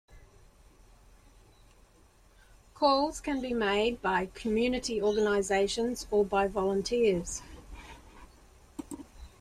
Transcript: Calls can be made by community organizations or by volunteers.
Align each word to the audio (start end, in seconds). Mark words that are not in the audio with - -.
Calls 2.73 3.19
can 3.21 3.39
be 3.39 3.53
made 3.53 4.01
by 4.01 4.25
community 4.33 4.99
organizations 4.99 6.07
or 6.09 6.25
by 6.25 6.47
volunteers. 6.47 7.43